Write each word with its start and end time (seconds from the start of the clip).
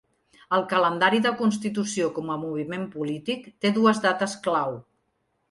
El 0.55 0.61
calendari 0.69 1.19
de 1.25 1.33
constitució 1.41 2.07
com 2.15 2.31
a 2.37 2.39
moviment 2.47 2.89
polític 2.97 3.45
té 3.67 3.73
dues 3.77 4.03
dates 4.09 4.35
clau. 4.49 4.77